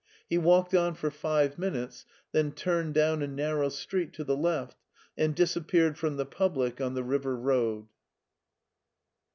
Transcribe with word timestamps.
He 0.27 0.39
walked 0.39 0.73
on 0.73 0.95
for 0.95 1.11
five 1.11 1.59
minutes, 1.59 2.07
then 2.31 2.53
turned 2.53 2.95
down 2.95 3.21
a 3.21 3.27
narrow 3.27 3.69
street 3.69 4.13
to 4.13 4.23
the 4.23 4.35
left 4.35 4.75
and 5.15 5.35
disappeared 5.35 5.95
from 5.95 6.17
the 6.17 6.25
public 6.25 6.81
on 6.81 6.95
the 6.95 7.03
river 7.03 7.35
road. 7.37 7.85